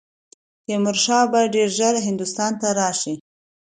[0.65, 3.15] تیمور شاه به ډېر ژر هندوستان ته راشي.